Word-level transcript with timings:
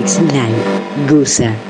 It's 0.00 0.18
Milan, 0.18 0.54
Gosa. 1.06 1.69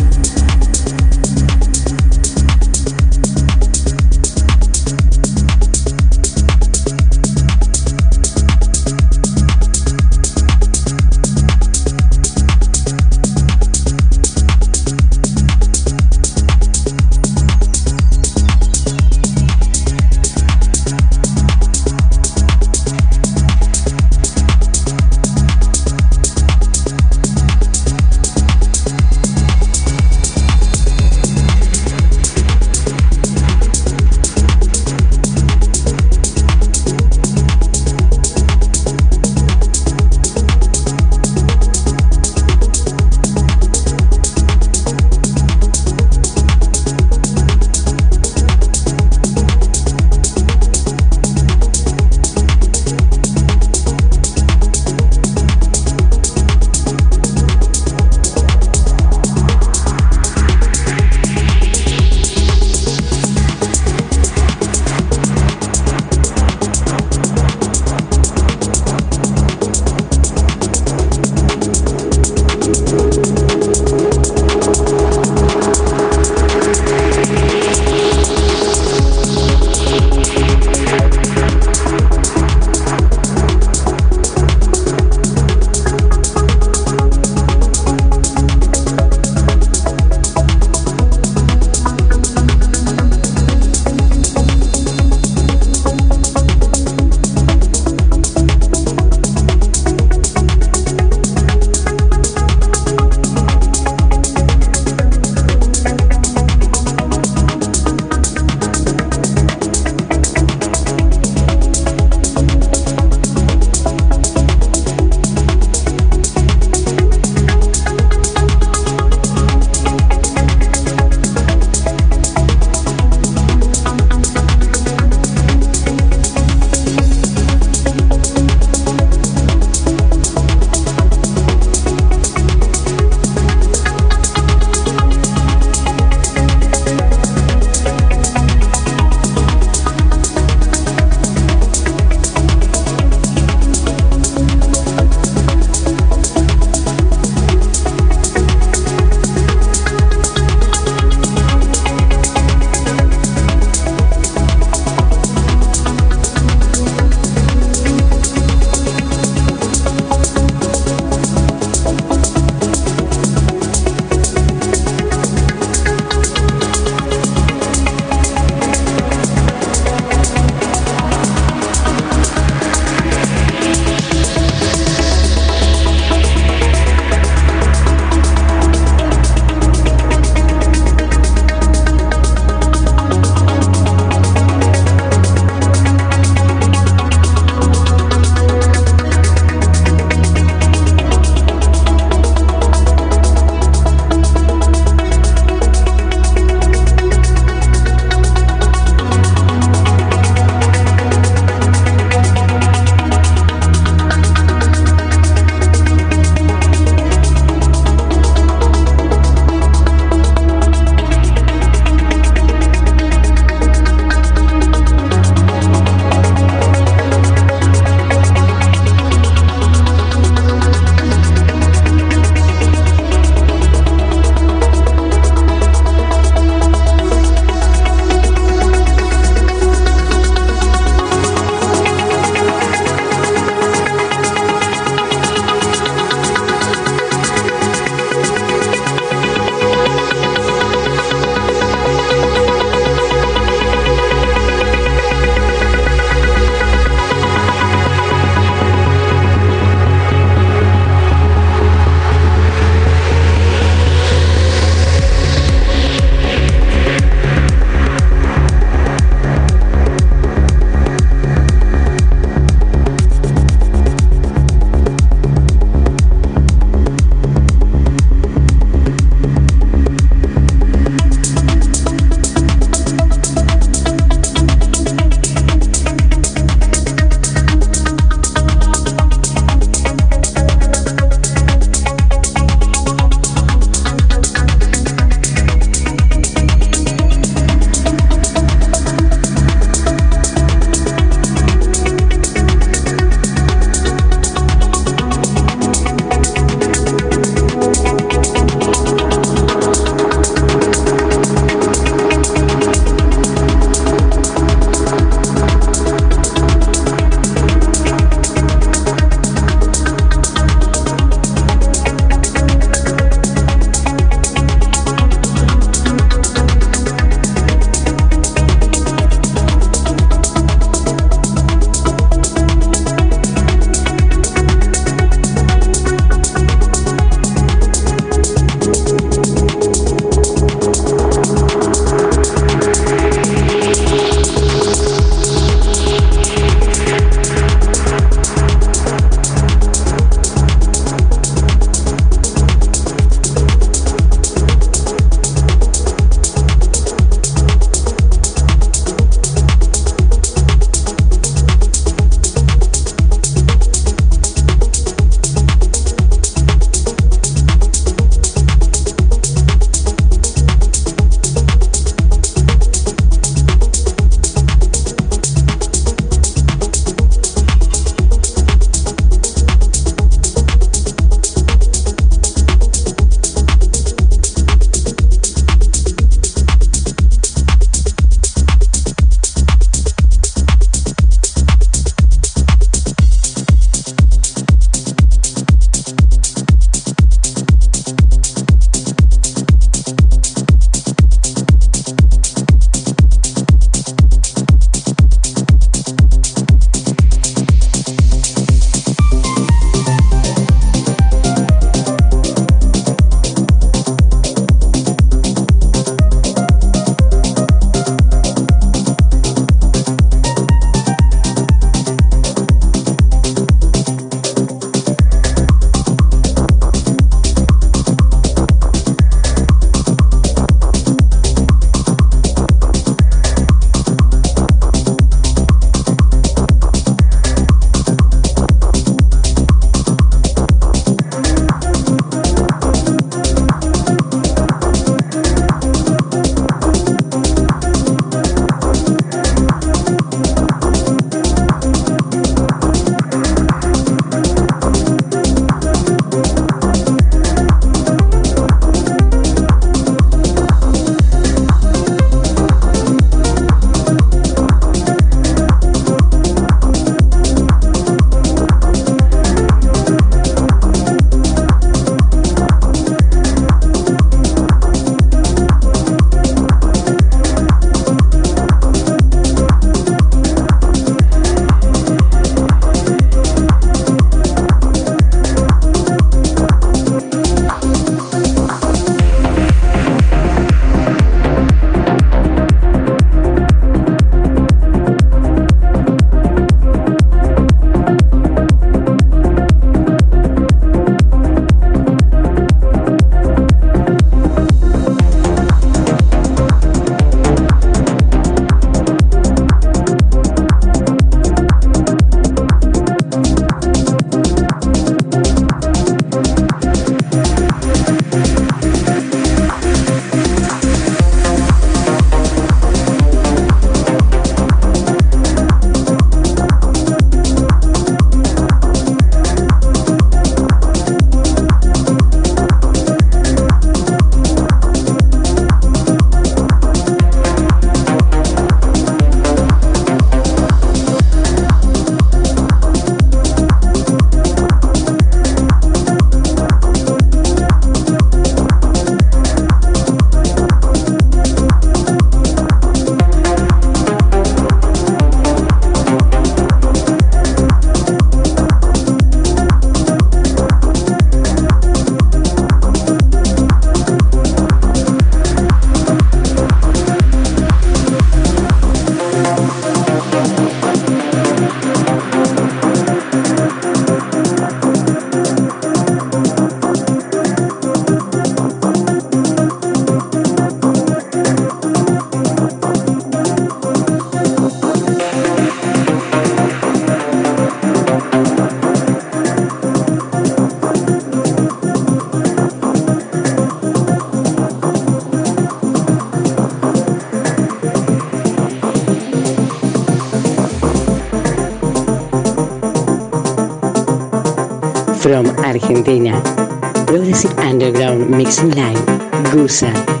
Rusev. 599.41 600.00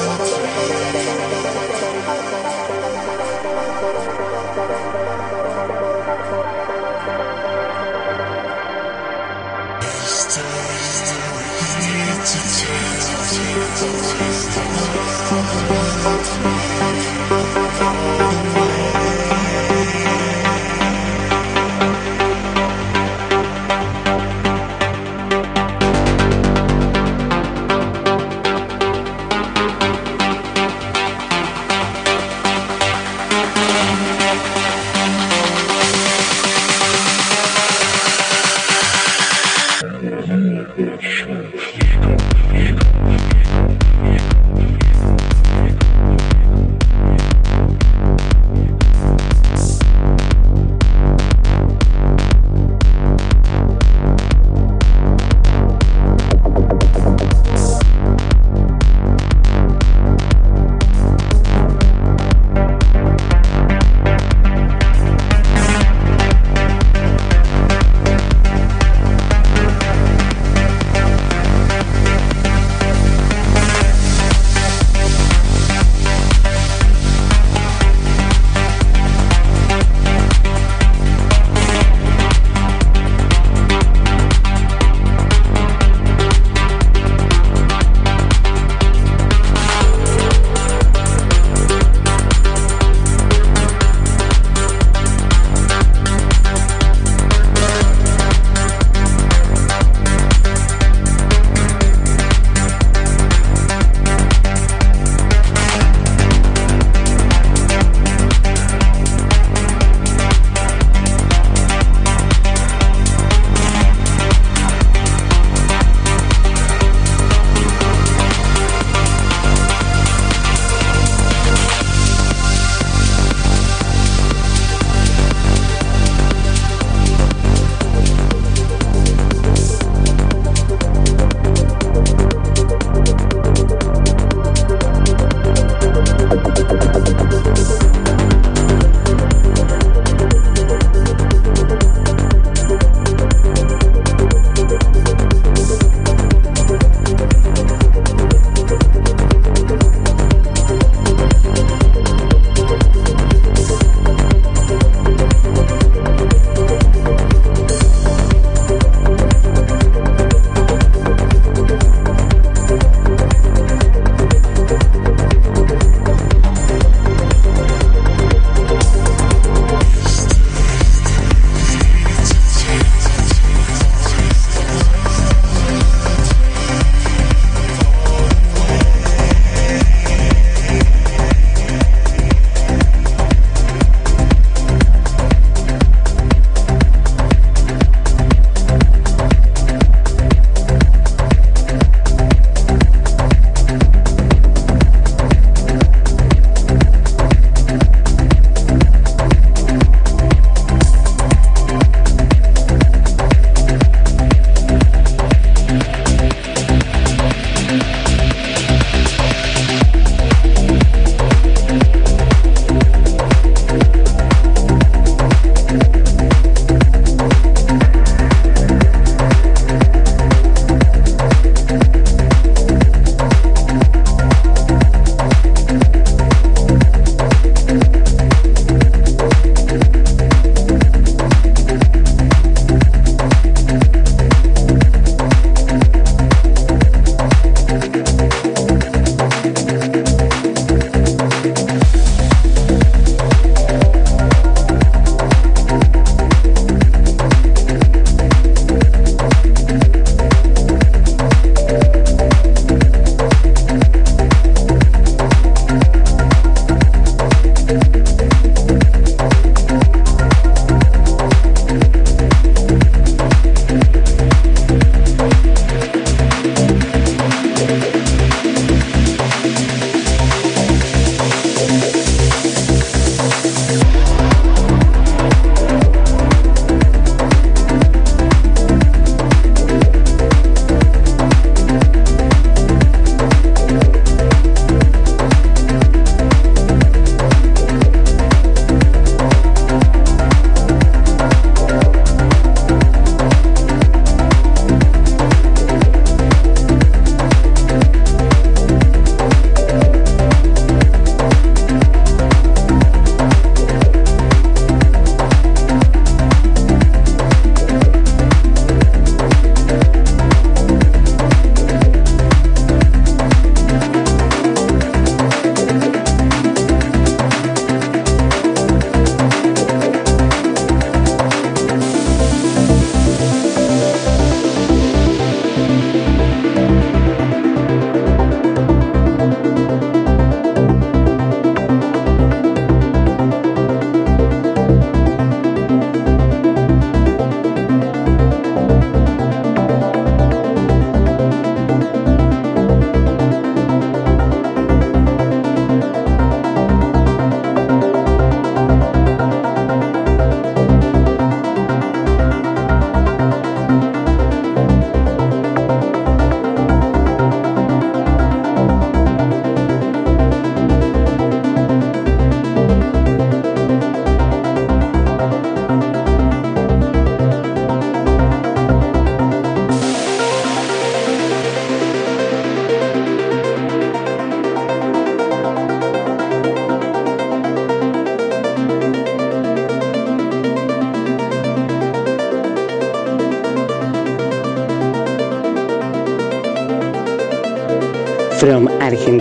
twisted, 13.81 14.61
twisted, 14.85 16.21
twisted. 16.43 17.70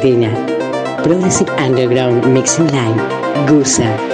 Progressive 0.01 1.51
Underground 1.61 2.33
Mixing 2.33 2.69
Line, 2.69 2.97
Gusa. 3.47 4.10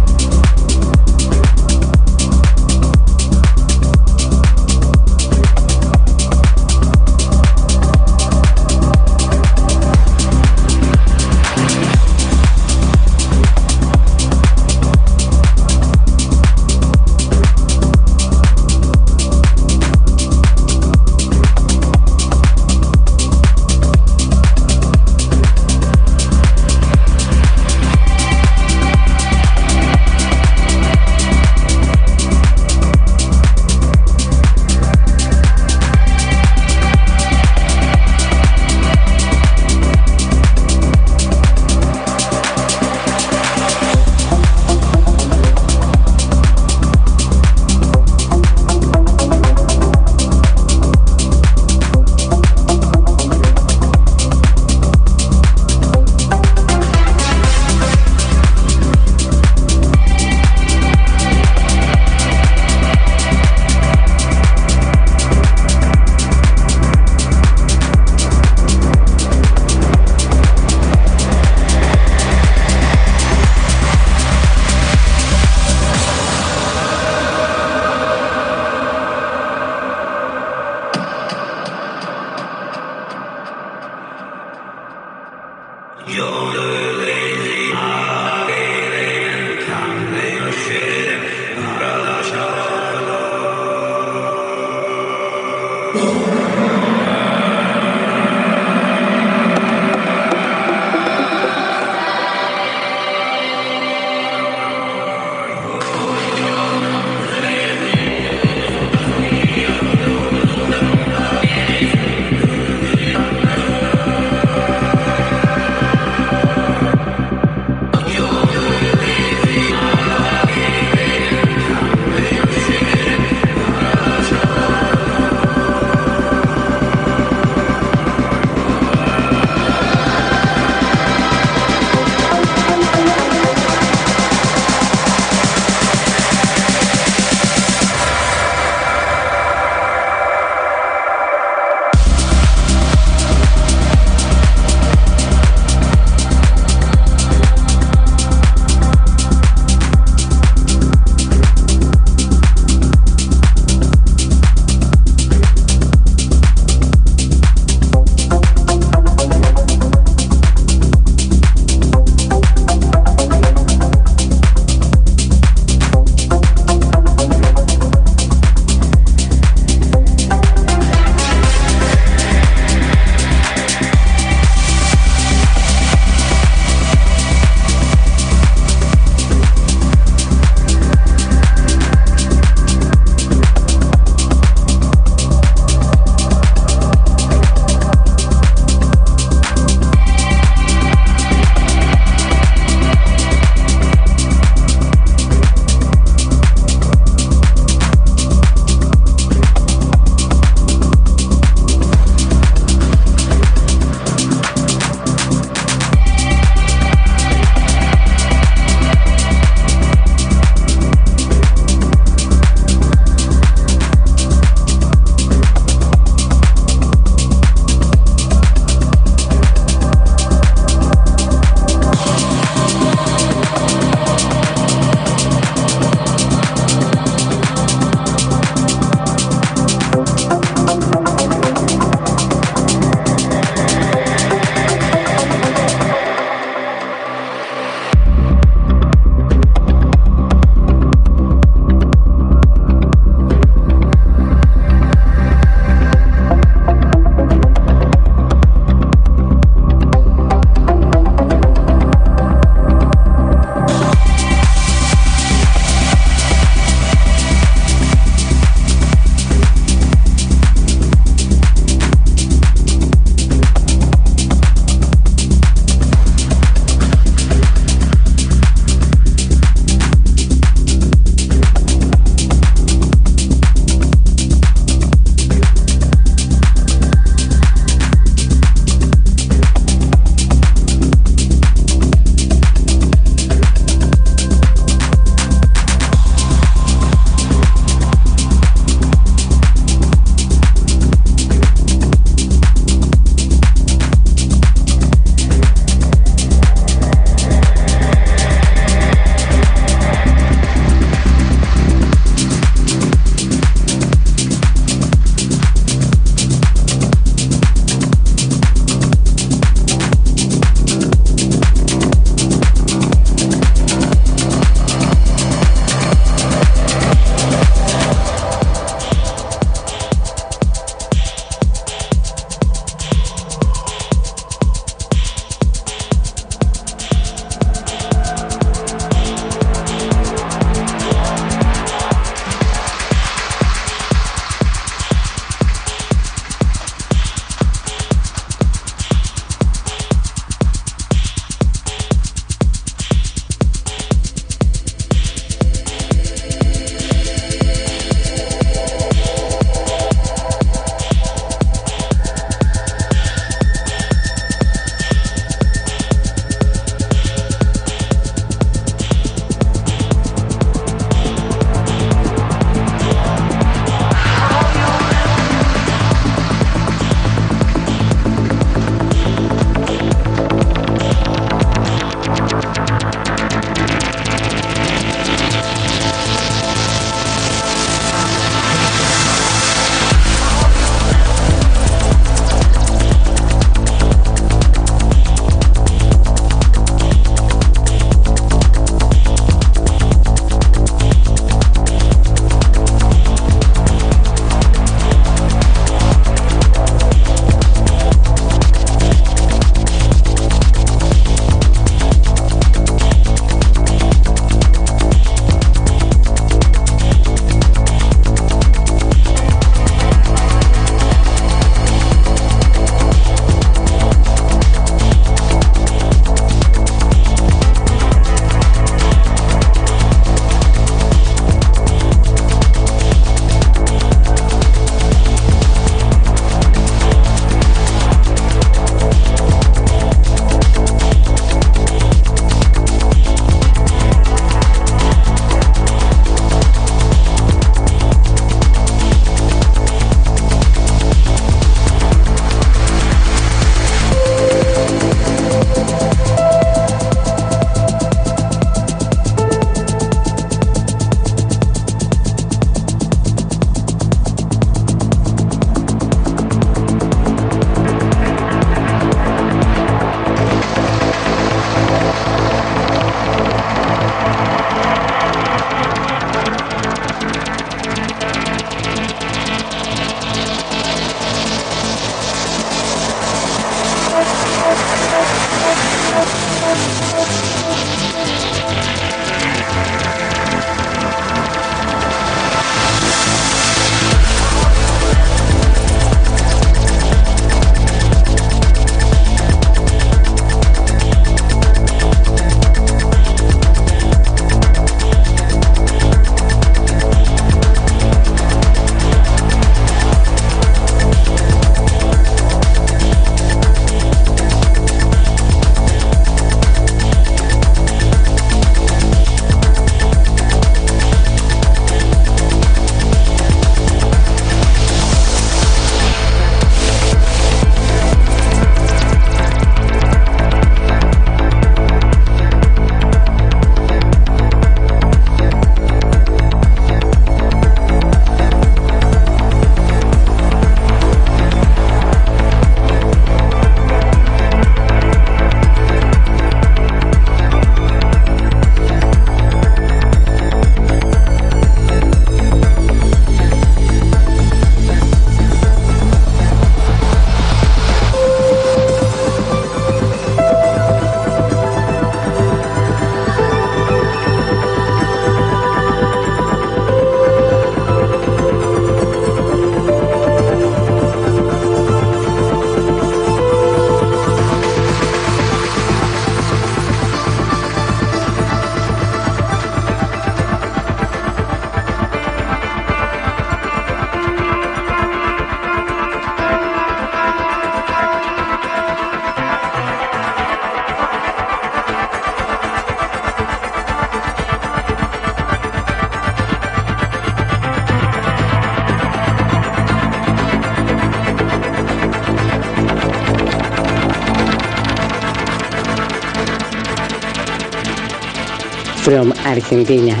Argentina. 599.34 600.00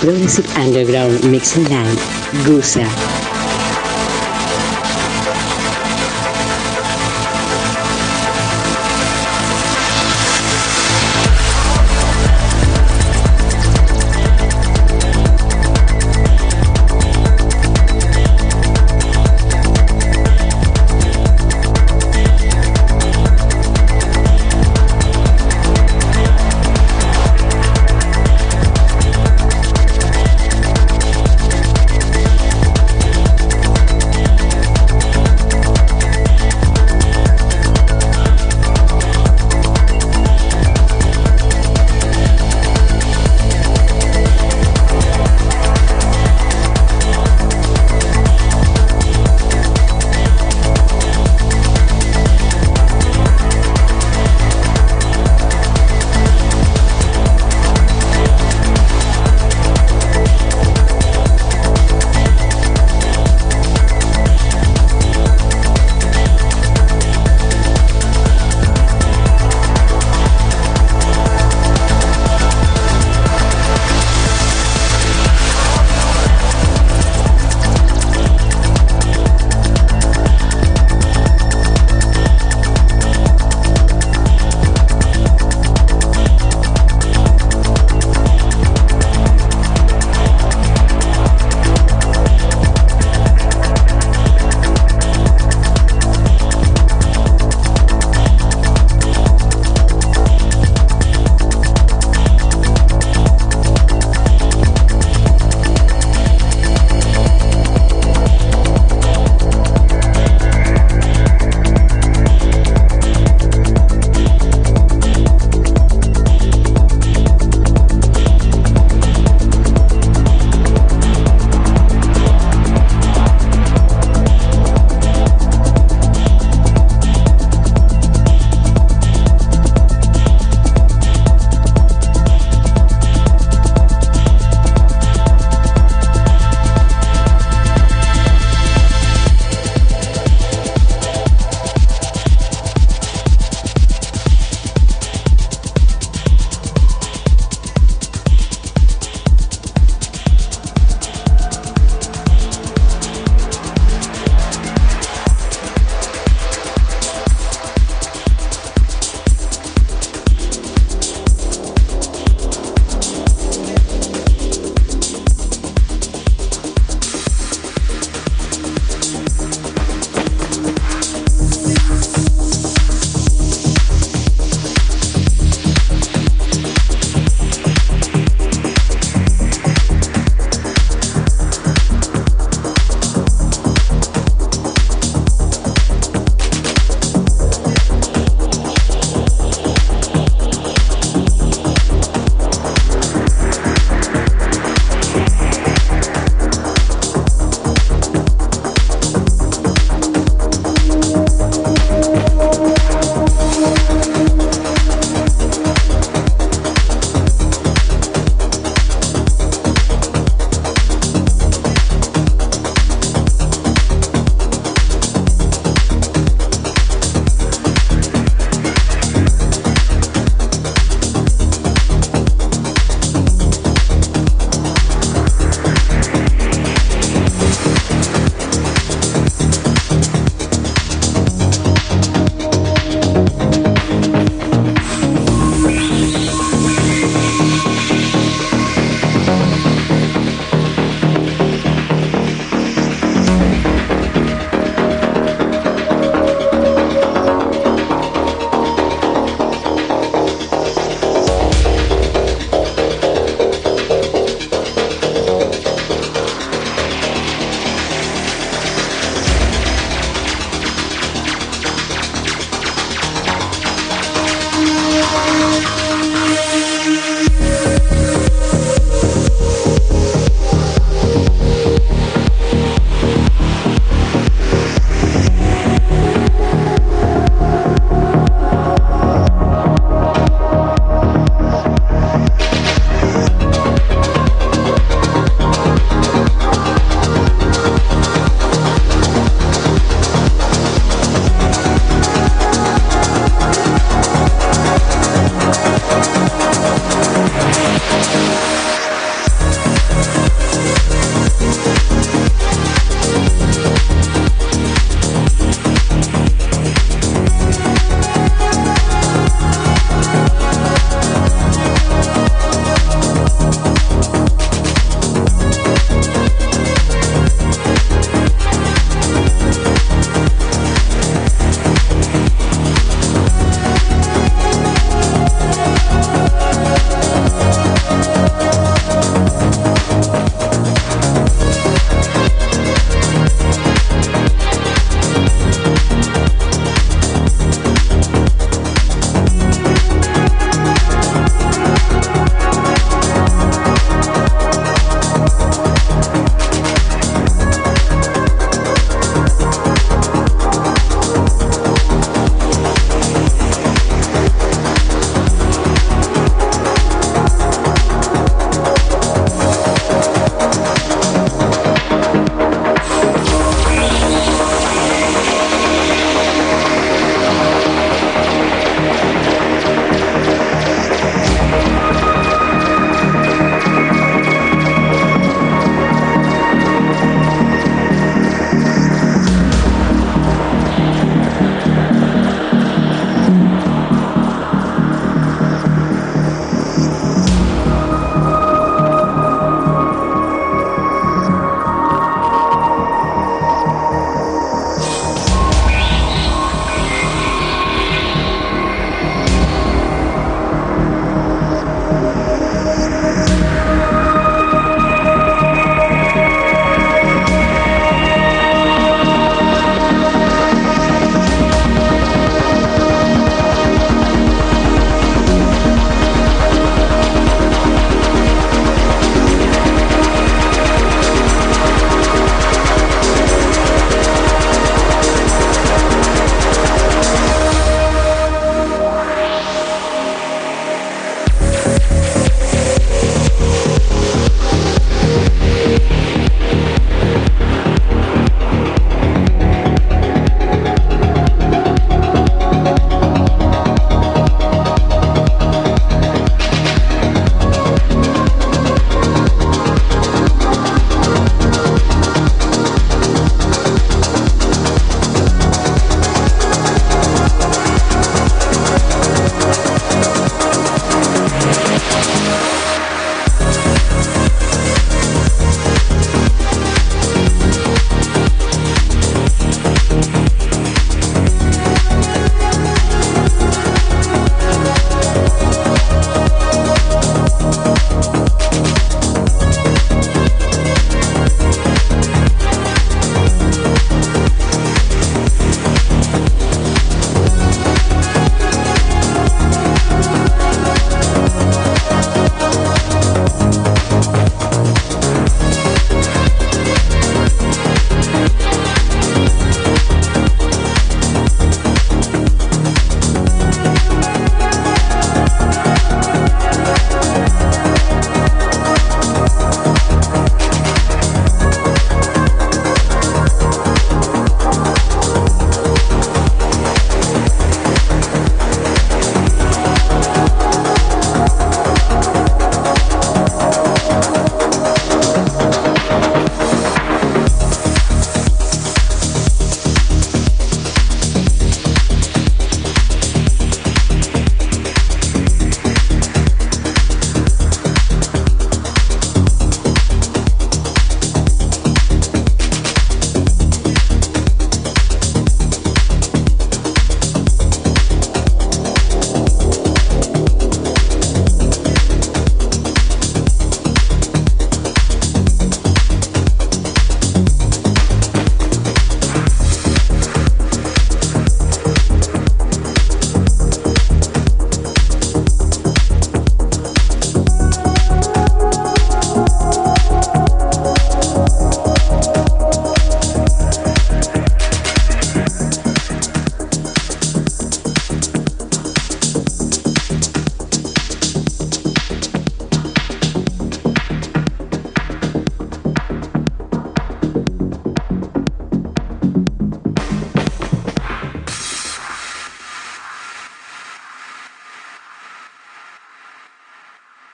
Progressive 0.00 0.48
Underground 0.56 1.30
Mixing 1.30 1.64
Line. 1.70 1.96
Gusa. 2.44 3.25